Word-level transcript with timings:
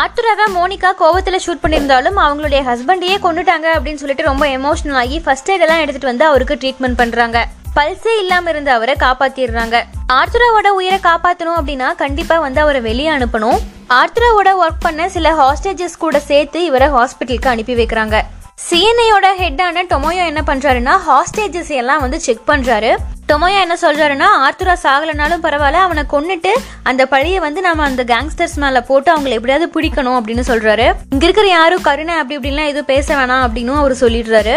ஆர்த்துராவை 0.00 0.44
Monica 0.56 0.90
கோவத்தில் 1.00 1.42
shoot 1.46 1.62
பண்ணியிருந்தாலும் 1.62 2.18
அவங்களுடைய 2.24 2.60
ஹஸ்பண்டையே 2.68 3.16
கொண்டுட்டாங்க 3.22 3.66
அப்படின்னு 3.74 4.02
சொல்லிட்டு 4.02 4.22
ரொம்ப 4.22 4.46
எமோஷனல் 4.46 4.98
ஆகி 5.02 5.20
ஃபர்ஸ்ட் 5.20 5.50
எய்டெல்லாம் 5.50 5.82
எடுத்துட்டு 5.84 6.10
வந்து 6.10 6.24
அவருக்கு 6.24 6.54
ட்ரீட்மெண்ட் 6.54 6.96
பண்றாங்க. 6.96 7.46
பல்சே 7.76 8.12
இல்லாம 8.18 8.50
இருந்த 8.50 8.72
அவரை 8.72 8.94
காப்பாத்திடுறாங்க. 9.00 9.82
ஆர்த்ராவோட 10.12 10.68
உயிரை 10.68 10.98
காப்பாத்தணும் 11.02 11.58
அப்படின்னா 11.58 11.94
கண்டிப்பா 11.94 12.38
வந்து 12.38 12.60
அவரை 12.60 12.80
வெளியே 12.80 13.10
அனுப்பணும். 13.10 13.58
ஆர்த்ராவோட 13.88 14.52
ஒர்க் 14.64 14.84
பண்ண 14.86 15.08
சில 15.08 15.32
ஹாஸ்டேஜஸ் 15.40 15.98
கூட 15.98 16.20
சேர்த்து 16.20 16.64
இவரை 16.64 16.88
ஹாஸ்பிட்டலுக்கு 16.88 17.48
அனுப்பி 17.48 17.74
வைக்கிறாங்க. 17.74 18.22
சிஎன்ஐயோட 18.70 19.26
ஹெட்டான 19.42 19.84
டொமோயோ 19.92 20.24
என்ன 20.32 20.42
பண்றாருன்னா 20.46 20.96
ஹாஸ்டேஜஸ் 21.08 21.68
எல்லாம் 21.68 22.00
வந்து 22.00 22.20
செக் 22.20 22.46
பண்றாரு. 22.46 22.96
டொமோயோ 23.30 23.58
என்ன 23.64 23.74
சொல்கிறாருன்னா 23.82 24.28
ஆர்த்துரா 24.44 24.74
சாகலைனாலும் 24.84 25.42
பரவாயில்ல 25.44 25.82
அவனை 25.86 26.02
கொன்னுட்டு 26.12 26.52
அந்த 26.90 27.02
பழியை 27.12 27.40
வந்து 27.44 27.60
நம்ம 27.66 27.84
அந்த 27.88 28.02
கேங்ஸ்டர்ஸ் 28.08 28.56
மேலே 28.62 28.80
போட்டு 28.88 29.08
அவங்களை 29.12 29.34
எப்படியாவது 29.38 29.66
பிடிக்கணும் 29.74 30.16
அப்படின்னு 30.18 30.44
சொல்கிறாரு 30.48 30.86
இங்கே 31.12 31.26
இருக்கிற 31.26 31.46
யாரும் 31.48 31.84
கருணை 31.88 32.14
அப்படி 32.20 32.36
இப்படின்லாம் 32.38 32.70
எதுவும் 32.72 32.90
பேச 32.92 33.08
வேணாம் 33.18 33.44
அப்படின்னு 33.44 33.76
அவர் 33.82 33.94
சொல்லிடுறாரு. 34.02 34.56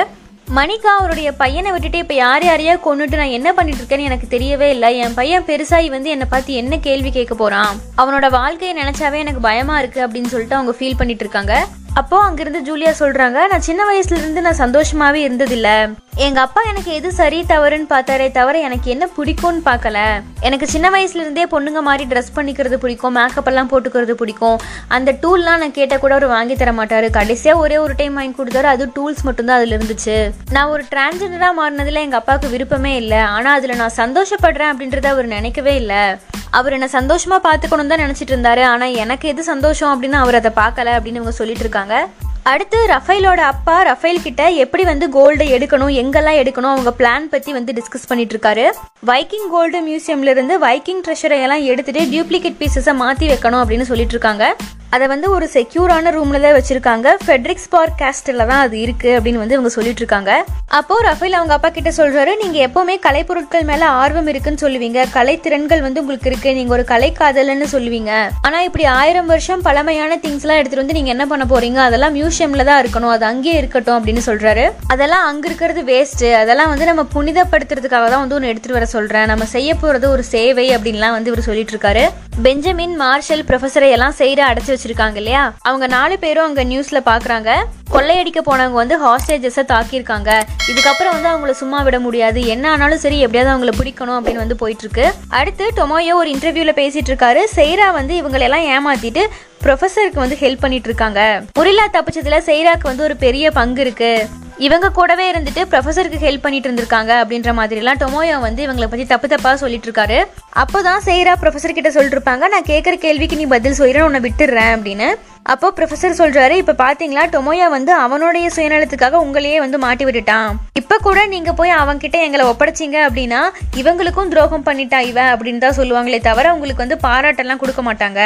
மணிகா 0.57 0.89
அவருடைய 0.99 1.29
பையனை 1.41 1.69
விட்டுட்டு 1.75 2.01
இப்போ 2.03 2.15
யார் 2.21 2.45
யாரையா 2.49 2.73
கொண்டுட்டு 2.87 3.19
நான் 3.21 3.35
என்ன 3.37 3.49
பண்ணிட்டு 3.59 3.81
இருக்கேன்னு 3.81 4.09
எனக்கு 4.09 4.27
தெரியவே 4.33 4.67
இல்லை. 4.75 4.89
என் 5.03 5.17
பையன் 5.19 5.47
பெருசாகி 5.49 5.89
வந்து 5.95 6.09
என்னை 6.15 6.27
பார்த்து 6.33 6.59
என்ன 6.63 6.79
கேள்வி 6.87 7.11
கேட்க 7.17 7.35
போறான்? 7.43 7.71
அவனோட 8.01 8.27
வாழ்க்கையை 8.39 8.73
நினைச்சாவே 8.81 9.21
எனக்கு 9.25 9.47
பயமா 9.49 9.77
இருக்கு 9.83 10.01
அப்படின்னு 10.07 10.33
சொல்லிட்டு 10.33 10.59
அவங்க 10.59 10.75
ஃபீல் 10.79 10.99
பண்ணிட்டு 11.01 11.25
இருக்காங்க. 11.27 11.55
அப்போ 12.01 12.17
அங்கிருந்து 12.27 12.59
ஜூலியா 12.67 12.91
சொல்றாங்க 12.99 13.39
நான் 13.51 13.67
சின்ன 13.69 13.81
வயசுல 13.89 14.19
இருந்து 14.21 14.43
நான் 14.45 14.61
சந்தோஷமாவே 14.63 15.19
இருந்ததில்ல. 15.27 15.69
எங்க 16.17 16.41
அப்பா 16.41 16.61
எனக்கு 16.61 16.93
எது 16.93 17.11
சரி 17.11 17.45
தவறுன்னு 17.47 17.87
பார்த்தாரே 17.89 18.31
தவிர 18.31 18.59
எனக்கு 18.59 18.91
என்ன 18.91 19.09
பிடிக்கும்னு 19.17 19.61
பார்க்கல. 19.65 20.21
எனக்கு 20.39 20.67
சின்ன 20.67 20.89
வயசுல 20.89 21.15
இருந்தே 21.15 21.45
பொண்ணுங்க 21.45 21.81
மாதிரி 21.81 22.15
ட்ரெஸ் 22.15 22.35
பண்ணிக்கிறது 22.35 22.73
பிடிக்கும் 22.73 23.13
மேக்கப் 23.13 23.47
எல்லாம் 23.47 23.69
போட்டுக்கிறது 23.69 24.11
பிடிக்கும். 24.11 24.59
அந்த 24.87 25.11
டூல்லாம் 25.11 25.57
நான் 25.57 25.71
கேட்ட 25.71 25.97
கூட 25.97 26.13
அவர் 26.13 26.25
வாங்கி 26.27 26.55
தர 26.55 26.71
மாட்டாரு. 26.71 27.09
கடைசியா 27.19 27.55
ஒரே 27.55 27.77
ஒரு 27.77 27.93
டைம் 27.97 28.13
வாங்கி 28.13 28.43
கொடுத்தாரு. 28.43 28.63
அது 28.63 28.91
டூல்ஸ் 28.95 29.23
மட்டும்தான் 29.23 29.57
அதுல 29.57 29.77
இருந்துச்சு. 29.77 30.31
நான் 30.51 30.69
ஒரு 30.69 30.83
டிரான்ஸ்ஜெண்டரா 30.83 31.51
மாறினதுல 31.61 31.93
எங்க 31.93 32.15
அப்பாவுக்கு 32.15 32.49
விருப்பமே 32.49 32.95
இல்லை. 32.95 33.17
ஆனா 33.17 33.53
அதுல 33.53 33.73
நான் 33.73 33.97
சந்தோஷப்படுறேன் 33.97 34.73
அப்படின்றத 34.73 35.05
அவர் 35.05 35.25
நினைக்கவே 35.25 35.75
இல்லை. 35.75 36.15
அவர் 36.49 36.73
என்ன 36.73 36.87
சந்தோஷமா 36.91 37.37
பார்த்துக்கணும் 37.43 37.87
தான் 37.87 37.99
நினைச்சிட்டு 37.99 38.33
இருந்தாரு. 38.35 38.63
ஆனா 38.63 38.85
எனக்கு 38.85 39.29
எது 39.29 39.43
சந்தோஷம் 39.43 39.91
அப்படின்னு 39.93 40.11
அவர் 40.11 40.35
அதை 40.35 40.51
பார்க்கல 40.55 40.93
அப்படின்னு 40.97 41.21
இவங்க 41.21 41.31
சொல்லிட்டு 41.31 41.59
இருக்காங்க. 41.59 42.07
அடுத்து 42.51 42.77
ரஃபேலோட 42.87 43.41
அப்பா 43.51 43.81
ரஃபேல் 43.81 44.21
கிட்ட 44.21 44.49
எப்படி 44.63 44.83
வந்து 44.83 45.05
கோல்டு 45.09 45.45
எடுக்கணும் 45.57 45.93
எங்கெல்லாம் 46.01 46.39
எடுக்கணும் 46.41 46.71
அவங்க 46.71 46.91
பிளான் 46.97 47.29
பத்தி 47.33 47.51
வந்து 47.57 47.71
டிஸ்கஸ் 47.73 48.07
பண்ணிட்டு 48.07 48.35
இருக்காரு. 48.35 48.65
வைக்கிங் 49.05 49.47
கோல்டு 49.51 49.79
மியூசியம்ல 49.87 50.33
இருந்து 50.35 50.55
வைக்கிங் 50.65 51.01
ட்ரெஷரை 51.05 51.37
எல்லாம் 51.45 51.63
எடுத்துட்டு 51.71 52.01
டியூப்ளிகேட் 52.13 52.59
பீசஸை 52.61 52.95
மாத்தி 53.03 53.27
வைக்கணும் 53.33 53.61
அப்படின்னு 53.63 53.89
சொல்லிட்டு 53.91 54.15
இருக்காங்க. 54.17 54.55
அதை 54.95 55.05
வந்து 55.13 55.27
ஒரு 55.35 55.45
செக்யூரான 55.55 56.11
ரூம்ல 56.15 56.39
தான் 56.45 56.55
வச்சிருக்காங்க. 56.57 57.07
ஃபெட்ரிக்ஸ் 57.25 57.69
பார்க் 57.73 57.95
கேஸ்டில் 58.01 58.41
தான் 58.51 58.63
அது 58.65 58.75
இருக்கு 58.85 59.09
அப்படின்னு 59.17 59.41
வந்து 59.43 59.55
இவங்க 59.57 59.71
சொல்லிட்டு 59.75 60.01
இருக்காங்க 60.03 60.31
அப்போ 60.79 60.95
ரஃபேல் 61.07 61.37
அவங்க 61.37 61.53
அப்பா 61.55 61.69
கிட்ட 61.77 61.89
சொல்றாரு 61.97 62.31
நீங்க 62.41 62.57
எப்பவுமே 62.67 62.95
கலைப்பொருட்கள் 63.05 63.65
மேல 63.69 63.83
ஆர்வம் 64.01 64.29
இருக்குன்னு 64.31 64.63
சொல்லுவீங்க. 64.63 64.99
கலை 65.17 65.35
திறன்கள் 65.45 65.83
வந்து 65.85 66.01
உங்களுக்கு 66.03 66.29
இருக்கு. 66.31 66.49
நீங்க 66.59 66.73
ஒரு 66.77 66.85
கலை 66.91 67.09
காதலன்னு 67.19 67.67
சொல்லுவீங்க. 67.75 68.11
ஆனா 68.47 68.59
இப்படி 68.67 68.85
ஆயிரம் 68.99 69.29
வருஷம் 69.33 69.63
பழமையான 69.67 70.17
திங்ஸ் 70.23 70.45
எல்லாம் 70.45 70.59
எடுத்துட்டு 70.59 70.83
வந்து 70.83 70.97
நீங்க 70.99 71.11
என்ன 71.15 71.27
பண்ண 71.31 71.45
போறீங்க? 71.53 71.79
அதெல்லாம் 71.87 72.15
மியூசியம்ல 72.19 72.65
தான் 72.71 72.81
இருக்கணும். 72.83 73.13
அது 73.15 73.25
அங்கேயே 73.31 73.55
இருக்கட்டும் 73.61 73.97
அப்படின்னு 73.99 74.23
சொல்றாரு. 74.29 74.65
அதெல்லாம் 74.95 75.25
அங்க 75.31 75.47
இருக்கிறது 75.51 75.83
வேஸ்ட் 75.91 76.25
அதெல்லாம் 76.41 76.71
வந்து 76.73 76.89
நம்ம 76.91 77.05
புனிதப்படுத்துறதுக்காக 77.15 78.07
தான் 78.13 78.23
வந்து 78.23 78.37
ஒன்று 78.39 78.51
எடுத்துட்டு 78.53 78.79
வர 78.79 78.87
சொல்றேன். 78.95 79.29
நம்ம 79.33 79.47
செய்ய 79.55 79.73
போறது 79.83 80.07
ஒரு 80.15 80.25
சேவை 80.33 80.67
அப்படின்லாம் 80.77 81.17
வந்து 81.17 81.31
இவர் 81.33 81.47
சொல்லிட்டு 81.49 81.75
இருக்காரு 81.75 82.05
பெஞ்சமின் 82.45 82.95
மார்ஷல் 83.03 83.45
ப்ரொஃபஸரை 83.49 83.89
எல்லாம் 83.95 84.15
செய்யற 84.19 84.41
அடைச்சு 84.51 84.71
வச்சிருக்காங்க 84.83 85.15
இல்லையா? 85.15 85.53
அவங்க 85.61 85.87
நாலு 85.87 86.19
பேரும் 86.19 86.45
அங்க 86.45 86.63
நியூஸ்ல 86.63 86.99
பாக்குறாங்க. 87.05 87.51
கொள்ளையடிக்க 87.91 88.41
போனவங்க 88.45 88.71
வந்து 88.71 88.95
ஹாஸ்டேஜஸை 89.05 89.63
தாக்கியிருக்காங்க. 89.73 90.41
இதுக்கப்புறம் 90.71 91.21
வந்து 91.21 91.29
அவங்கள 91.29 91.51
சும்மா 91.51 91.81
விட 91.81 91.99
முடியாது. 91.99 92.45
என்ன 92.45 92.71
ஆனாலும் 92.71 92.97
சரி 92.97 93.19
எப்படியாவது 93.19 93.51
அவங்கள 93.53 93.73
பிடிக்கணும் 93.79 94.17
அப்படின்னு 94.17 94.43
வந்து 94.45 94.55
போயிட்டு 94.55 94.83
இருக்கு 94.83 95.13
அடுத்து 95.29 95.71
டொமோயோ 95.75 96.13
ஒரு 96.13 96.29
இன்டர்வியூல 96.29 96.73
பேசிட்டு 96.81 97.11
இருக்காரு. 97.13 97.43
செய்ரா 97.55 97.91
வந்து 97.93 98.21
இவங்களை 98.21 98.47
எல்லாம் 98.49 98.69
ஏமாத்திட்டு 98.73 99.25
ப்ரொஃபஸருக்கு 99.63 100.23
வந்து 100.23 100.35
ஹெல்ப் 100.39 100.59
பண்ணிட்டு 100.59 100.87
இருக்காங்க. 100.87 101.43
முரிலா 101.59 101.85
தப்பிச்சதுல 101.93 102.37
செய்ராக்கு 102.49 102.81
வந்து 102.81 103.03
ஒரு 103.03 103.15
பெரிய 103.15 103.51
பங்கு 103.51 103.81
இருக்கு. 103.81 104.27
இவங்க 104.65 104.87
கூடவே 104.97 105.25
இருந்துட்டு 105.31 105.61
ப்ரொஃபஸருக்கு 105.71 106.23
ஹெல்ப் 106.23 106.43
பண்ணிட்டு 106.45 106.67
இருந்திருக்காங்க 106.69 107.11
அப்படின்ற 107.21 107.51
மாதிரிலாம் 107.59 107.99
டொமோயோ 108.01 108.37
வந்து 108.45 108.61
இவங்களை 108.65 108.87
பற்றி 108.89 109.05
தப்பு 109.11 109.27
தப்பாக 109.27 109.57
சொல்லிட்டு 109.63 109.87
இருக்காரு 109.89 110.17
அப்போதான் 110.61 111.05
செய்கிறா 111.07 111.33
ப்ரொஃபஸர் 111.41 111.77
கிட்ட 111.77 111.91
சொல்லிட்டு 111.95 112.17
இருப்பாங்க 112.17 112.47
நான் 112.53 112.69
கேட்குற 112.71 112.95
கேள்விக்கு 113.05 113.39
நீ 113.39 113.45
பதில் 113.53 113.77
சொல்லிடுறேன் 113.79 114.07
உன்னை 114.07 114.21
விட்டுடுறேன் 114.25 114.73
அப்படின்னு. 114.75 115.07
அப்போ 115.53 115.67
ப்ரொஃபசர் 115.77 116.19
சொல்கிறாரு 116.19 116.55
இப்போ 116.61 116.73
பார்த்தீங்களா 116.83 117.23
டொமோயா 117.33 117.67
வந்து 117.75 117.91
அவனுடைய 118.03 118.45
சுயநலத்துக்காக 118.55 119.21
உங்களையே 119.25 119.57
வந்து 119.63 119.77
மாட்டி 119.85 120.03
விட்டுட்டான். 120.07 120.49
இப்போ 120.81 120.95
கூட 121.07 121.25
நீங்கள் 121.33 121.57
போய் 121.59 121.73
அவன்கிட்ட 121.81 122.19
எங்களை 122.27 122.45
ஒப்படைச்சீங்க 122.51 122.97
அப்படின்னா 123.07 123.41
இவங்களுக்கும் 123.81 124.31
துரோகம் 124.33 124.65
பண்ணிட்டா 124.69 124.99
இவன் 125.11 125.31
அப்படின்னு 125.33 125.63
தான் 125.65 125.77
சொல்லுவாங்களே 125.79 126.21
தவிர 126.29 126.53
உங்களுக்கு 126.55 126.85
வந்து 126.85 126.99
பாராட்டெல்லாம் 127.07 127.61
கொடுக்க 127.63 127.83
மாட்டாங்க. 127.89 128.21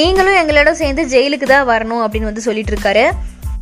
நீங்களும் 0.00 0.40
எங்களோட 0.42 0.70
சேர்ந்து 0.82 1.04
ஜெயிலுக்கு 1.14 1.48
தான் 1.54 1.70
வரணும் 1.72 2.04
அப்படின்னு 2.06 2.30
வந்து 2.30 2.46
சொல்லிட்டு 2.48 2.74
இருக்காரு 2.74 3.06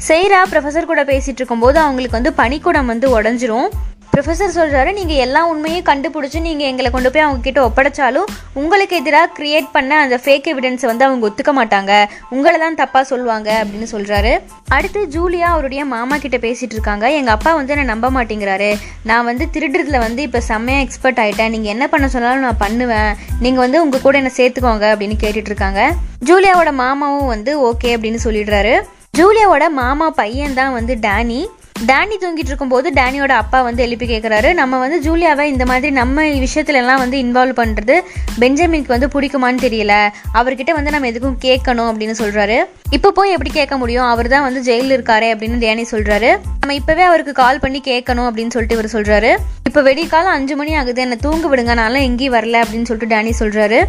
செய்கிறா 0.09 0.39
ப்ரொஃபசர் 0.51 0.91
கூட 0.91 1.03
பேசிகிட்டு 1.13 1.41
இருக்கும்போது 1.41 1.79
அவங்களுக்கு 1.87 2.19
வந்து 2.19 2.39
பனிக்கூடம் 2.43 2.93
வந்து 2.93 3.09
உடஞ்சிரும். 3.17 3.71
ப்ரொஃபசர் 4.15 4.57
சொல்கிறாரு 4.57 4.91
நீங்கள் 4.97 5.21
எல்லா 5.25 5.41
உண்மையும் 5.51 5.85
கண்டுபிடிச்சி 5.89 6.39
நீங்கள் 6.47 6.69
எங்களை 6.71 6.89
கொண்டு 6.95 7.11
போய் 7.13 7.25
அவங்கக்கிட்ட 7.27 7.61
ஒப்படைச்சாலும் 7.69 8.27
உங்களுக்கு 8.63 8.95
எதிராக 9.01 9.31
கிரியேட் 9.39 9.69
பண்ண 9.77 9.93
அந்த 10.05 10.17
ஃபேக் 10.25 10.49
எவிடன்ஸை 10.53 10.87
வந்து 10.91 11.07
அவங்க 11.07 11.29
ஒத்துக்க 11.29 11.53
மாட்டாங்க. 11.59 11.93
உங்களை 12.37 12.59
தான் 12.65 12.79
தப்பாக 12.81 13.05
சொல்லுவாங்க 13.13 13.49
அப்படின்னு 13.63 13.89
சொல்கிறாரு 13.95 14.33
அடுத்து 14.77 15.03
ஜூலியா 15.15 15.49
அவருடைய 15.55 15.83
மாமா 15.95 16.17
கிட்ட 16.25 16.39
பேசிகிட்டு 16.47 16.77
இருக்காங்க 16.77 17.09
எங்கள் 17.19 17.35
அப்பா 17.37 17.53
வந்து 17.59 17.75
என்னை 17.77 17.87
நம்ப 17.93 18.11
மாட்டேங்கிறாரு. 18.17 18.71
நான் 19.11 19.29
வந்து 19.31 19.47
திருடுறதுல 19.55 20.01
வந்து 20.07 20.23
இப்போ 20.29 20.43
செம்மையாக 20.51 20.87
எக்ஸ்பர்ட் 20.87 21.23
ஆகிட்டேன் 21.25 21.55
நீங்கள் 21.57 21.75
என்ன 21.77 21.87
பண்ண 21.95 22.09
சொன்னாலும் 22.17 22.47
நான் 22.49 22.63
பண்ணுவேன். 22.67 23.13
நீங்கள் 23.45 23.65
வந்து 23.67 23.81
உங்கள் 23.85 24.05
கூட 24.07 24.17
என்னை 24.23 24.35
சேர்த்துக்கோங்க 24.41 24.89
அப்படின்னு 24.95 25.19
கேட்டுட்ருக்காங்க 25.25 25.83
ஜூலியாவோட 26.31 26.73
மாமாவும் 26.83 27.33
வந்து 27.37 27.55
ஓகே 27.71 27.95
அப்படின்னு 27.99 28.21
சொல்லிடுறாரு. 28.27 28.75
ஜூலியாவோட 29.19 29.65
மாமா 29.79 30.07
பையன் 30.19 30.55
தான் 30.59 30.75
வந்து 30.77 30.93
டேனி. 31.03 31.41
டேனி 31.89 32.17
தூங்கிட்டு 32.23 32.51
இருக்கும்போது 32.51 32.89
டேனியோட 32.99 33.33
அப்பா 33.43 33.59
வந்து 33.67 33.83
எழுப்பி 33.87 34.07
கேட்குறாரு 34.11 34.51
நம்ம 34.61 34.79
வந்து 34.83 34.99
ஜூலியாவை 35.07 35.45
இந்த 35.53 35.65
மாதிரி 35.71 35.91
நம்ம 35.99 36.25
விஷயத்துலலாம் 36.45 37.01
வந்து 37.03 37.17
இன்வால்வ் 37.25 37.59
பண்ணுறது 37.61 37.95
பெஞ்சமினுக்கு 38.43 38.95
வந்து 38.95 39.09
பிடிக்குமான்னு 39.15 39.63
தெரியல. 39.67 39.93
அவர்கிட்ட 40.41 40.73
வந்து 40.79 40.95
நம்ம 40.95 41.11
எதுக்கும் 41.13 41.39
கேட்கணும் 41.47 41.89
அப்படின்னு 41.91 42.17
சொல்கிறாரு 42.23 42.59
இப்போ 42.97 43.11
போய் 43.19 43.35
எப்படி 43.37 43.53
கேட்க 43.59 43.77
முடியும்? 43.83 44.09
அவர் 44.13 44.33
தான் 44.35 44.47
வந்து 44.49 44.63
ஜெயிலில் 44.69 44.97
இருக்காரு 44.99 45.29
அப்படின்னு 45.35 45.63
டேனி 45.67 45.87
சொல்கிறாரு 45.95 46.31
நம்ம 46.61 46.75
இப்போவே 46.81 47.05
அவருக்கு 47.11 47.35
கால் 47.43 47.63
பண்ணி 47.65 47.83
கேட்கணும் 47.93 48.29
அப்படின்னு 48.31 48.55
சொல்லிட்டு 48.57 48.79
இவர் 48.79 48.95
சொல்கிறாரு 48.97 49.33
இப்போ 49.71 49.83
வெடிக்காலம் 49.89 50.37
அஞ்சு 50.39 50.57
மணி 50.61 50.75
ஆகுது. 50.83 51.01
என்னை 51.07 51.19
தூங்க 51.27 51.47
விடுங்க. 51.53 51.75
நான்லாம் 51.83 52.07
எங்கேயும் 52.11 52.37
வரல 52.39 52.63
அப்படின்னு 52.65 52.89
சொல்லிட்டு 52.91 53.15
டேனி 53.15 53.35
சொல்கிறாரு 53.43 53.81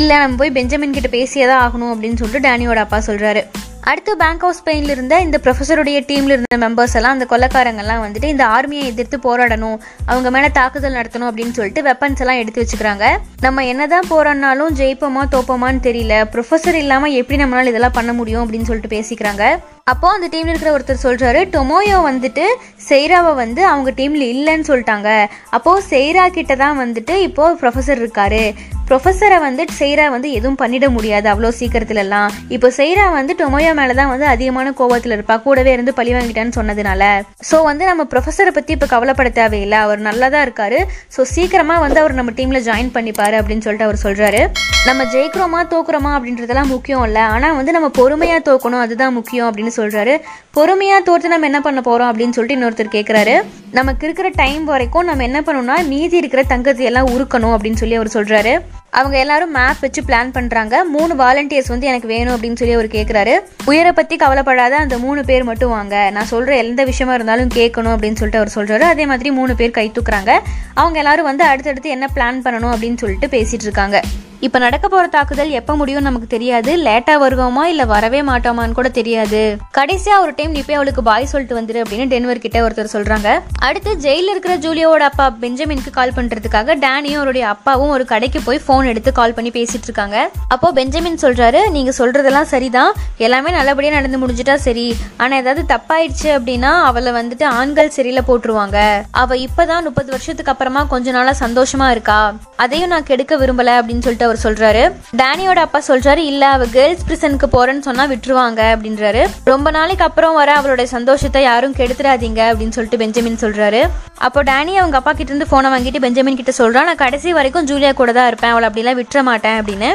இல்லை 0.00 0.16
நம்ம 0.24 0.40
போய் 0.42 0.56
பெஞ்சமின் 0.58 0.96
கிட்ட 0.98 1.10
பேசியே 1.18 1.46
தான் 1.52 1.62
ஆகணும் 1.66 1.92
அப்படின்னு 1.94 2.20
சொல்லிட்டு 2.22 2.46
டேனியோட 2.48 2.80
அப்பா 2.86 3.00
சொல்கிறாரு 3.10 3.42
அடுத்து 3.90 4.12
பேங்க் 4.20 4.44
ஆஃப் 4.46 4.56
ஸ்பெயினில் 4.58 4.92
இருந்த 4.94 5.14
இந்த 5.24 5.36
ப்ரொஃபஸருடைய 5.44 5.98
டீமில் 6.10 6.34
இருந்த 6.34 6.56
மெம்பர்ஸ் 6.64 6.94
எல்லாம் 6.98 7.14
அந்த 7.16 7.26
கொள்ளக்காரங்கெல்லாம் 7.30 8.02
வந்துட்டு 8.04 8.28
இந்த 8.32 8.44
ஆர்மியை 8.56 8.84
எதிர்த்து 8.90 9.16
போராடணும் 9.24 9.78
அவங்க 10.12 10.28
மேலே 10.34 10.48
தாக்குதல் 10.58 10.96
நடத்தணும் 10.98 11.28
அப்படின்னு 11.30 11.56
சொல்லிட்டு 11.58 11.82
வெப்பன்ஸ் 11.88 12.22
எல்லாம் 12.24 12.40
எடுத்து 12.42 12.62
வச்சுக்கிறாங்க. 12.62 13.06
நம்ம 13.46 13.64
என்னதான் 13.72 14.08
போராடினாலும் 14.12 14.76
ஜெயிப்போமா 14.80 15.22
தோப்போமான்னு 15.34 15.82
தெரியல. 15.88 16.16
ப்ரொஃபஸர் 16.34 16.78
இல்லாமல் 16.82 17.16
எப்படி 17.20 17.40
நம்மளால 17.42 17.72
இதெல்லாம் 17.72 17.98
பண்ண 17.98 18.12
முடியும் 18.20 18.42
அப்படின்னு 18.44 18.68
சொல்லிட்டு 18.70 18.94
பேசிக்கிறாங்க. 18.96 19.44
அப்போ 19.92 20.08
அந்த 20.16 20.26
டீம்ல 20.32 20.52
இருக்கிற 20.52 20.72
ஒருத்தர் 20.76 21.04
சொல்றாரு 21.06 21.40
டொமோயோ 21.54 21.96
வந்துட்டு 22.10 22.44
செய்ராவை 22.88 23.32
வந்து 23.44 23.62
அவங்க 23.70 23.90
டீம்ல 24.00 24.26
இல்லைன்னு 24.34 24.68
சொல்லிட்டாங்க. 24.70 25.08
அப்போ 25.56 25.72
செய்ரா 25.92 26.26
கிட்ட 26.36 26.54
தான் 26.64 26.78
வந்துட்டு 26.84 27.16
இப்போ 27.28 27.46
ப்ரொஃபஸர் 27.62 28.02
இருக்காரு. 28.02 28.44
ப்ரொஃபஸரை 28.88 29.36
வந்து 29.44 29.62
செய்ரா 29.78 30.06
வந்து 30.14 30.28
எதுவும் 30.38 30.58
பண்ணிட 30.62 30.86
முடியாது 30.96 31.26
அவ்வளோ 31.32 31.50
சீக்கிரத்துலலாம் 31.58 32.30
இப்போ 32.54 32.68
செய்ரா 32.78 33.04
வந்து 33.18 33.32
டொமோயோ 33.40 33.72
மேலே 33.78 33.94
தான் 34.00 34.10
வந்து 34.12 34.26
அதிகமான 34.32 34.72
கோபத்தில் 34.80 35.14
இருப்பா. 35.16 35.36
கூடவே 35.46 35.70
இருந்து 35.76 35.92
பழி 35.98 36.12
வாங்கிட்டான்னு 36.16 36.56
சொன்னதுனால. 36.58 37.02
ஸோ 37.50 37.58
வந்து 37.68 37.84
நம்ம 37.90 38.06
ப்ரொஃபஸரை 38.12 38.52
பற்றி 38.58 38.72
இப்போ 38.76 38.88
கவலைப்பட 38.94 39.30
தேவையில்லை. 39.40 39.78
அவர் 39.86 40.02
நல்லா 40.08 40.28
தான் 40.34 40.44
இருக்காரு. 40.46 40.80
ஸோ 41.16 41.22
சீக்கிரமாக 41.34 41.84
வந்து 41.86 42.00
அவர் 42.02 42.18
நம்ம 42.20 42.34
டீமில் 42.40 42.64
ஜாயின் 42.68 42.92
பண்ணிப்பாரு 42.98 43.38
அப்படின்னு 43.40 43.66
சொல்லிட்டு 43.68 43.88
அவர் 43.88 44.02
சொல்கிறாரு 44.06 44.42
நம்ம 44.88 45.02
ஜெயிக்கிறோமா 45.14 45.62
தோக்குறோமா 45.74 46.12
அப்படின்றதெல்லாம் 46.18 46.72
முக்கியம் 46.74 47.04
இல்லை. 47.08 47.24
ஆனால் 47.34 47.56
வந்து 47.60 47.76
நம்ம 47.78 47.90
பொறுமையாக 48.00 48.46
தோக்கணும் 48.50 48.84
அதுதான் 48.84 49.16
முக்கியம் 49.18 49.48
அப்படின்னு 49.48 49.74
சொல்கிறாரு 49.80 50.16
பொறுமையாக 50.58 51.06
தோற்று 51.10 51.34
நம்ம 51.34 51.50
என்ன 51.52 51.62
பண்ண 51.68 51.82
போகிறோம் 51.90 52.10
அப்படின்னு 52.12 52.36
சொல்லிட்டு 52.38 52.58
இன்னொருத்தர் 52.58 52.96
கேட்குறாரு 52.98 53.36
நமக்கு 53.76 54.04
இருக்கிற 54.06 54.28
டைம் 54.34 54.64
வரைக்கும் 54.64 55.04
நம்ம 55.04 55.22
என்ன 55.22 55.40
பண்ணணும்னா 55.40 55.76
மீதி 55.86 56.16
இருக்கிற 56.16 56.42
தங்கத்தை 56.42 56.84
எல்லாம் 56.84 57.08
உருக்கணும் 57.08 57.52
அப்படின்னு 57.54 57.80
சொல்லி 57.82 57.94
அவர் 57.94 58.10
சொல்கிறாரு 58.14 58.52
அவங்க 58.90 59.18
எல்லாரும் 59.18 59.50
மேப் 59.50 59.80
வச்சு 59.80 60.00
பிளான் 60.02 60.32
பண்ணுறாங்க 60.36 60.74
மூணு 60.94 61.12
வாலண்டியர்ஸ் 61.14 61.70
வந்து 61.74 61.86
எனக்கு 61.86 62.08
வேணும் 62.08 62.34
அப்படின்னு 62.34 62.60
சொல்லி 62.60 62.74
அவர் 62.74 62.88
கேட்குறாரு 62.96 63.34
உயரை 63.64 63.92
பற்றி 63.92 64.16
கவலைப்படாத 64.16 64.76
அந்த 64.76 64.98
மூணு 64.98 65.24
பேர் 65.24 65.48
மட்டும் 65.50 65.70
வாங்க. 65.70 66.10
நான் 66.10 66.30
சொல்கிற 66.32 66.56
எந்த 66.56 66.84
விஷயமா 66.84 67.14
இருந்தாலும் 67.14 67.54
கேட்கணும் 67.54 67.94
அப்படின்னு 67.94 68.20
சொல்லிட்டு 68.22 68.42
அவர் 68.42 68.56
சொல்கிறாரு 68.58 68.86
அதே 68.94 69.06
மாதிரி 69.06 69.30
மூணு 69.30 69.54
பேர் 69.54 69.78
கை 69.78 69.86
தூக்குறாங்க. 69.90 70.34
அவங்க 70.74 70.98
எல்லாரும் 70.98 71.30
வந்து 71.30 71.44
அடுத்தடுத்து 71.44 71.90
என்ன 71.96 72.08
பிளான் 72.14 72.44
பண்ணணும் 72.44 72.74
அப்படின்னு 72.74 73.02
சொல்லிட்டு 73.04 73.32
பேசிகிட்டு 73.36 73.68
இருக்காங்க. 73.70 74.02
இப்போ 74.46 74.58
நடக்க 74.58 74.86
போற 74.88 75.06
தாக்குதல் 75.06 75.50
எப்போ 75.58 75.76
முடியும் 75.80 76.02
நமக்கு 76.02 76.26
தெரியாது. 76.26 76.72
லேட்டா 76.86 77.14
வருவோமா 77.24 77.62
இல்ல 77.72 77.84
வரவே 77.84 78.22
மாட்டோமான்னு 78.22 78.72
கூட 78.72 78.88
தெரியாது. 78.88 79.40
கடைசியா 79.78 80.14
ஒரு 80.20 80.32
டைம் 80.36 80.50
நீ 80.50 80.62
போய் 80.62 80.78
அவளுக்கு 80.78 81.02
பாய் 81.02 81.28
சொல்லிட்டு 81.32 81.56
வந்துரு 81.60 81.78
அப்படின்னு 81.82 82.06
டென்வர் 82.12 82.40
கிட்ட 82.44 82.68
ஒருத்தர் 82.68 82.90
சொல்றாங்க. 82.92 83.28
அடுத்து 83.66 83.90
ஜெயில 84.06 84.32
இருக்கிற 84.34 84.56
ஜூலியோட 84.56 85.04
அப்பா 85.10 85.26
பெஞ்சமினுக்கு 85.40 85.90
கால் 85.90 86.14
பண்றதுக்காக 86.16 86.76
டேனியும் 86.84 87.20
அவருடைய 87.20 87.48
அப்பாவும் 87.48 87.88
ஒரு 87.88 88.04
கடைக்கு 88.04 88.42
போய் 88.42 88.60
போன் 88.66 88.84
எடுத்து 88.84 89.12
கால் 89.12 89.34
பண்ணி 89.34 89.50
பேசிட்டு 89.50 89.88
இருக்காங்க. 89.90 90.30
அப்போ 90.48 90.72
பெஞ்சமின் 90.72 91.20
சொல்றாரு 91.22 91.70
நீங்க 91.70 91.92
சொல்றதெல்லாம் 91.98 92.50
சரிதான். 92.54 92.92
எல்லாமே 93.16 93.50
நல்லபடியா 93.50 93.92
நடந்து 93.92 94.20
முடிஞ்சிட்டா 94.24 94.54
சரி. 94.66 94.96
ஆனா 95.16 95.36
ஏதாவது 95.36 95.64
தப்பாயிடுச்சு 95.74 96.28
அப்படின்னா 96.38 96.72
அவளை 96.90 97.12
வந்துட்டு 97.12 97.44
ஆண்கள் 97.44 97.92
சிறையில 97.96 98.22
போட்டுருவாங்க. 98.26 99.04
அவ 99.10 99.36
இப்பதான் 99.46 99.86
முப்பது 99.90 100.10
வருஷத்துக்கு 100.10 100.50
அப்புறமா 100.50 100.84
கொஞ்ச 100.84 101.10
நாளா 101.10 101.34
சந்தோஷமா 101.40 101.90
இருக்கா? 101.90 102.20
அதையும் 102.56 102.88
நான் 102.88 103.08
கெடுக்க 103.12 103.36
விரும்பல 103.36 103.78
அப்படின்னு 103.80 104.04
சொல்லிட்டு 104.04 104.30
அவர் 104.32 104.44
சொல்றாரு. 104.46 104.82
டேனியோட 105.20 105.60
அப்பா 105.66 105.80
சொல்றாரு 105.88 106.22
இல்ல 106.32 106.44
அவ 106.56 106.66
கேர்ள்ஸ் 106.76 107.04
பிரிசனுக்கு 107.08 107.48
போறேன்னு 107.54 107.86
சொன்னா 107.88 108.04
விட்டுருவாங்க 108.12 108.60
அப்படின்றாரு. 108.74 109.22
ரொம்ப 109.52 109.70
நாளைக்கு 109.76 110.04
அப்புறம் 110.08 110.36
வர 110.40 110.50
அவளுடைய 110.60 110.88
சந்தோஷத்தை 110.96 111.42
யாரும் 111.50 111.76
கெடுத்துடாதீங்க 111.80 112.42
அப்படின்னு 112.52 112.76
சொல்லிட்டு 112.78 113.00
பெஞ்சமின் 113.02 113.42
சொல்றாரு. 113.44 113.82
அப்போ 114.26 114.42
டேனி 114.50 114.74
அவங்க 114.82 114.98
அப்பா 115.00 115.12
கிட்ட 115.12 115.32
இருந்து 115.32 115.50
போனை 115.52 115.70
வாங்கிட்டு 115.74 116.04
பெஞ்சமின் 116.06 116.40
கிட்ட 116.40 116.54
சொல்றான் 116.62 116.88
நான் 116.90 117.02
கடைசி 117.04 117.32
வரைக்கும் 117.38 117.68
ஜூலியா 117.72 117.92
கூட 118.00 118.12
தான் 118.18 118.30
இருப்பேன் 118.32 118.54
அவளை 118.54 118.68
அப்படிலாம் 118.70 119.00
விட்டுற 119.00 119.22
மாட்டேன் 119.30 119.58
அப்படின்னு. 119.60 119.90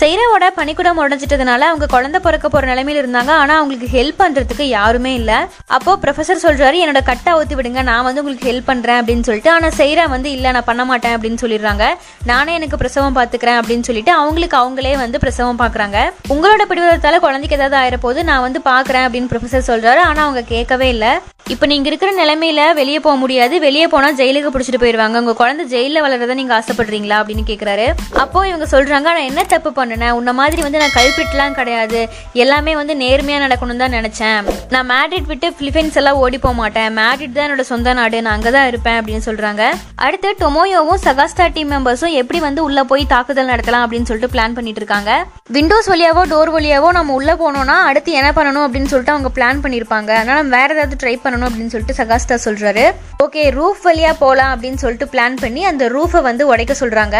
செய்கிறவோட 0.00 0.44
பனிக்குடம் 0.58 1.00
உடஞ்சிட்டதுனால 1.02 1.66
அவங்க 1.70 1.86
குழந்தை 1.94 2.18
பிறக்க 2.26 2.46
போகிற 2.48 2.68
நிலைமையில் 2.70 3.00
இருந்தாங்க. 3.02 3.32
ஆனால் 3.40 3.58
அவங்களுக்கு 3.60 3.88
ஹெல்ப் 3.96 4.20
பண்ணுறதுக்கு 4.22 4.64
யாருமே 4.78 5.12
இல்லை. 5.20 5.38
அப்போது 5.76 6.00
ப்ரொஃபசர் 6.04 6.42
சொல்கிறாரு 6.44 6.76
என்னோட 6.82 7.00
கட்டை 7.10 7.32
ஊற்றி 7.38 7.56
விடுங்க. 7.58 7.82
நான் 7.90 8.06
வந்து 8.08 8.22
உங்களுக்கு 8.22 8.48
ஹெல்ப் 8.50 8.68
பண்ணுறேன் 8.70 9.00
அப்படின்னு 9.00 9.26
சொல்லிட்டு 9.28 9.52
ஆனால் 9.56 9.76
செய்கிறா 9.80 10.04
வந்து 10.14 10.30
இல்லை 10.36 10.52
நான் 10.56 10.68
பண்ண 10.70 10.84
மாட்டேன் 10.90 11.16
அப்படின்னு 11.16 11.42
சொல்லிடுறாங்க. 11.44 11.86
நானே 12.30 12.54
எனக்கு 12.60 12.80
பிரசவம் 12.82 13.18
பார்த்துக்கிறேன் 13.18 13.58
அப்படின்னு 13.60 13.88
சொல்லிட்டு 13.90 14.14
அவங்களுக்கு 14.20 14.58
அவங்களே 14.62 14.94
வந்து 15.04 15.20
பிரசவம் 15.26 15.60
பார்க்குறாங்க 15.64 15.98
உங்களோட 16.36 16.62
பிடிவதத்தால் 16.72 17.24
குழந்தைக்கு 17.26 17.58
ஏதாவது 17.60 17.78
ஆயிரப்போது 17.82 18.22
நான் 18.30 18.44
வந்து 18.46 18.62
பார்க்குறேன் 18.70 19.06
அப்படின்னு 19.08 19.30
ப்ரொஃபசர் 19.34 19.68
சொல்கிறாரு 19.70 20.02
ஆனால் 20.08 20.24
அவங்க 20.26 20.44
கேட்கவே 20.54 20.88
இல்லை. 20.96 21.12
இப்போ 21.52 21.66
நீங்கள் 21.70 21.90
இருக்கிற 21.90 22.10
நிலைமையில 22.18 22.62
வெளியே 22.80 22.98
போக 23.06 23.16
முடியாது. 23.22 23.54
வெளியே 23.64 23.86
போனால் 23.94 24.16
ஜெயிலுக்கு 24.20 24.50
பிடிச்சிட்டு 24.54 24.80
போயிடுவாங்க 24.82 25.22
உங்கள் 25.22 25.38
குழந்தை 25.40 25.64
ஜெயிலில் 25.72 26.04
வளர்றதை 26.04 26.34
நீங்கள் 26.40 26.56
ஆசைப்படுறீங்களா? 26.58 27.16
அப்படின்னு 27.22 27.44
கேட்குறாரு 27.50 27.86
அப்போ 28.22 28.40
இவங்க 28.50 28.66
சொல்கிறாங்க 28.74 29.08
நான் 29.16 29.28
என்ன 29.30 29.42
தப்பு 29.54 29.70
பண்ணினேன். 29.82 30.14
உன்ன 30.20 30.34
மாதிரி 30.40 30.62
வந்து 30.66 30.82
நான் 30.84 30.96
கல்பிட்டுலாம் 30.98 31.58
கிடையாது. 31.60 32.02
எல்லாமே 32.44 32.74
வந்து 32.80 32.96
நேர்மையாக 33.04 33.44
நடக்கணும் 33.46 33.82
தான் 33.84 33.96
நினச்சேன். 33.98 34.40
நான் 34.74 34.90
மேட்ரிட் 34.92 35.30
விட்டு 35.32 35.50
பிலிப்பைன்ஸ் 35.60 35.98
எல்லாம் 36.02 36.20
ஓடி 36.24 36.40
போக 36.46 36.54
மாட்டேன். 36.62 36.90
மேட்ரிட் 37.00 37.36
தான் 37.36 37.46
என்னோட 37.46 37.66
சொந்த 37.72 37.94
நாடு. 38.00 38.18
நான் 38.26 38.36
அங்கே 38.36 38.52
தான் 38.58 38.68
இருப்பேன் 38.72 38.98
அப்படின்னு 39.00 39.26
சொல்கிறாங்க 39.28 39.62
அடுத்து 40.06 40.28
டொமோயோவும் 40.42 41.02
சகாஸ்டா 41.06 41.46
டீம் 41.56 41.70
மெம்பர்ஸும் 41.74 42.16
எப்படி 42.20 42.38
வந்து 42.46 42.60
உள்ளே 42.68 42.82
போய் 42.90 43.04
தாக்குதல் 43.14 43.50
நடத்தலாம் 43.52 43.84
அப்படின்னு 43.86 44.08
சொல்லிட்டு 44.10 44.32
பிளான் 44.34 44.56
பண்ணிட்டு 44.58 44.82
இருக்காங்க. 44.82 45.10
விண்டோஸ் 45.56 45.90
வழியாவோ 45.92 46.22
டோர் 46.32 46.52
வழியாவோ 46.56 46.88
நம்ம 46.98 47.14
உள்ளே 47.18 47.34
போனோம்னா 47.42 47.76
அடுத்து 47.90 48.10
என்ன 48.20 48.30
பண்ணணும் 48.38 48.64
அப்படின்னு 48.66 48.92
சொல்லிட்டு 48.92 49.14
அவங்க 49.16 49.30
பிளான் 49.38 49.62
பண்ணியிருப்பாங்க 49.64 50.10
அதனால 50.18 50.38
நம்ம 50.40 50.56
வேற 50.58 50.70
ஏதாவது 50.76 51.00
ட்ரை 51.02 51.14
பண்ணணும் 51.24 51.48
அப்படின்னு 51.50 51.74
சொல்லிட்டு 51.74 51.98
சகாஸ்டா 52.00 52.38
சொல்கிறாரு 52.46 52.84
ஓகே 53.26 53.44
ரூஃப் 53.58 53.82
வழியாக 53.88 54.20
போகலாம் 54.24 54.52
அப்படின்னு 54.54 54.82
சொல்லிட்டு 54.84 55.10
பிளான் 55.14 55.40
பண்ணி 55.44 55.64
அந்த 55.70 55.86
ரூஃபை 55.96 56.22
வந்து 56.30 56.50
உடைக்க 56.52 56.76
சொல்கிறாங்க 56.82 57.18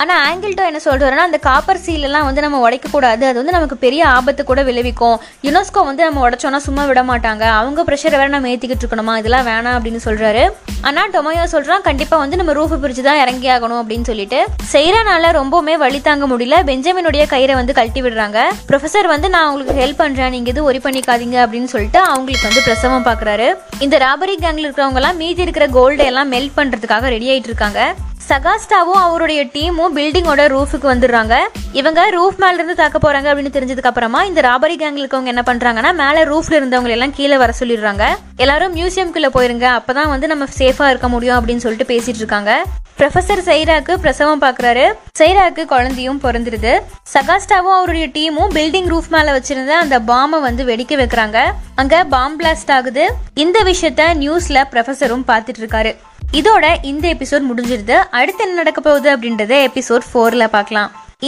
ஆனால் 0.00 0.20
ஆங்கிள்டோ 0.26 0.64
என்ன 0.70 0.80
சொல்கிறாருன்னா 0.86 1.24
அந்த 1.28 1.38
காப்பர் 1.46 1.82
சீலெல்லாம் 1.84 2.26
வந்து 2.28 2.44
நம்ம 2.44 2.58
உடைக்கக்கூடாது. 2.66 3.22
அது 3.30 3.38
வந்து 3.40 3.54
நமக்கு 3.56 3.76
பெரிய 3.84 4.02
ஆபத்து 4.16 4.42
கூட 4.44 4.62
விளைவிக்கும். 4.68 5.16
யுனெஸ்கோ 5.46 5.82
வந்து 5.90 6.02
நம்ம 6.06 6.22
உடைச்சோன்னா 6.26 6.60
சும்மா 6.66 6.84
விட 6.90 7.02
மாட்டாங்க. 7.10 7.44
அவங்க 7.60 7.84
ப்ரெஷரை 7.88 8.16
வேற 8.20 8.28
நம்ம 8.34 8.50
ஏற்றிக்கிட்டு 8.54 8.84
இருக்கணுமா? 8.84 9.14
இதெல்லாம் 9.22 9.46
வேணாம் 9.50 9.76
அப்படின்னு 9.78 10.02
சொல்கிறாரு 10.06 10.44
ஆனால் 10.88 11.12
டொமையோ 11.14 11.44
சொல்கிறான் 11.52 11.84
கண்டிப்பாக 11.86 12.22
வந்து 12.22 12.38
நம்ம 12.40 12.52
ரூஃபு 12.58 12.76
பிரிச்சு 12.82 13.04
தான் 13.08 13.20
இறங்கி 13.22 13.48
ஆகணும் 13.54 13.80
அப்படின்னு 13.82 14.08
சொல்லிட்டு. 14.10 14.40
செய்கிறனால 14.74 15.30
ரொம்பவுமே 15.38 15.74
வழி 15.84 16.00
தாங்க 16.00 16.26
முடியல. 16.32 16.58
பெஞ்சமினுடைய 16.68 17.24
கயிறை 17.34 17.54
வந்து 17.60 17.76
கழட்டி 17.78 18.02
விடுறாங்க. 18.02 18.38
ப்ரொஃபசர் 18.68 19.12
வந்து 19.14 19.30
நான் 19.34 19.48
உங்களுக்கு 19.50 19.80
ஹெல்ப் 19.82 20.02
பண்ணுறேன் 20.02 20.34
நீங்கள் 20.36 20.54
எதுவும் 20.54 20.70
ஒரி 20.72 20.82
பண்ணிக்காதீங்க. 20.86 21.38
அப்படின்னு 21.46 21.70
சொல்லிட்டு 21.74 22.00
அவங்களுக்கு 22.10 22.48
வந்து 22.50 22.66
பிரசவம் 22.68 23.08
பார்க்குறாரு 23.08 23.48
இந்த 23.86 23.98
ராபரி 24.06 24.36
கேங்கில் 24.44 24.68
இருக்கிறவங்கலாம் 24.68 25.18
மீதி 25.22 25.44
இருக்கிற 25.46 25.68
கோல்டை 25.78 26.06
எல்லாம் 26.12 26.32
மெல்ட் 26.36 26.58
பண்ணுறதுக்காக 26.60 27.10
ரெடி 27.16 27.30
ஆகிட்டு 27.32 27.52
இருக்காங்க. 27.52 27.80
சகாஸ்டாவும் 28.28 29.00
அவருடைய 29.06 29.44
டீமும் 29.44 29.94
பில்டிங்கோட 29.94 30.42
ரூஃபுக்கு 30.54 30.86
வந்துடுறாங்க. 30.92 31.34
இவங்க 31.72 32.10
ரூஃப் 32.10 32.38
மேல 32.38 32.52
இருந்து 32.52 32.74
தாக்க 32.74 32.98
போறாங்க 32.98 33.26
அப்படின்னு 33.26 33.54
தெரிஞ்சதுக்கு 33.56 33.90
அப்புறமா 33.90 34.24
இந்த 34.24 34.40
ராபரி 34.40 34.76
கேங்ல 34.80 35.02
இருக்கவங்க 35.02 35.24
என்ன 35.24 35.42
பண்றாங்கன்னா 35.46 35.94
மேல 35.94 36.24
ரூஃப்ல 36.24 36.58
இருந்தவங்க 36.58 36.88
எல்லாம் 36.88 37.14
கீழே 37.14 37.36
வர 37.36 37.52
சொல்லிடுறாங்க. 37.60 38.04
எல்லாரும் 38.36 38.76
மியூசியம்குள்ள 38.76 39.28
போயிருங்க 39.36 39.66
அப்பதான் 39.78 40.08
வந்து 40.08 40.26
நம்ம 40.26 40.44
சேஃபா 40.58 40.88
இருக்க 40.88 41.08
முடியும் 41.08 41.38
அப்படின்னு 41.38 41.56
சொல்லிட்டு 41.56 41.94
பேசிட்டு 41.94 42.22
இருக்காங்க. 42.22 42.62
ப்ரொஃபசர் 42.98 43.42
சைராக்கு 43.48 43.94
பிரசவம் 43.94 44.42
பார்க்குறாரு 44.42 44.92
சைராக்கு 45.18 45.64
குழந்தையும் 45.64 46.20
பிறந்துருது. 46.22 46.80
சகாஸ்டாவும் 47.14 47.76
அவருடைய 47.78 48.08
டீமும் 48.08 48.54
பில்டிங் 48.56 48.90
ரூஃப் 48.92 49.08
மேல 49.08 49.38
வச்சிருந்த 49.38 49.66
அந்த 49.66 50.00
பாம்பை 50.00 50.40
வந்து 50.40 50.64
வெடிக்க 50.64 50.98
வைக்கிறாங்க. 51.02 51.38
அங்க 51.74 52.04
பாம் 52.04 52.40
பிளாஸ்ட் 52.40 52.72
ஆகுது. 52.72 53.14
இந்த 53.34 53.62
விஷயத்த 53.62 54.10
நியூஸ்ல 54.22 54.64
ப்ரொஃபசரும் 54.72 55.26
பார்த்துட்டு 55.28 55.62
இருக்காரு. 55.64 55.96
இதோட 56.32 56.76
இந்த 56.82 57.14
எபிசோட் 57.14 57.46
முடிஞ்சிருது. 57.50 58.04
அடுத்து 58.10 58.42
என்ன 58.42 58.54
நடக்க 58.54 58.80
போகுது 58.80 59.16
அப்படின்றத 59.16 59.68
எபிசோட் 59.68 60.06
ஃபோர்ல 60.12 60.48
பார்க்கலாம். 60.48 60.90